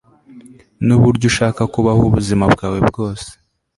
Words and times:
nuburyo 0.85 1.25
ushaka 1.31 1.61
kubaho 1.73 2.01
ubuzima 2.09 2.45
bwawe 2.53 2.79
bwose 2.89 3.29